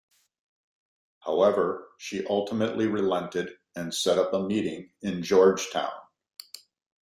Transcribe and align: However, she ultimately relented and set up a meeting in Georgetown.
However, 1.19 1.89
she 1.99 2.25
ultimately 2.25 2.87
relented 2.87 3.51
and 3.75 3.93
set 3.93 4.17
up 4.17 4.33
a 4.33 4.39
meeting 4.41 4.89
in 5.03 5.21
Georgetown. 5.21 5.93